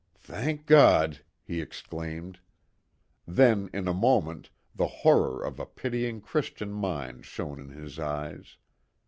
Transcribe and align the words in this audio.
"Thank 0.15 0.65
God," 0.65 1.21
he 1.43 1.61
exclaimed. 1.61 2.39
Then, 3.27 3.69
in 3.71 3.87
a 3.87 3.93
moment, 3.93 4.49
the 4.73 4.87
horror 4.87 5.45
of 5.45 5.59
a 5.59 5.65
pitying 5.67 6.21
Christian 6.21 6.71
mind 6.71 7.23
shone 7.23 7.59
in 7.59 7.69
his 7.69 7.99
eyes. 7.99 8.57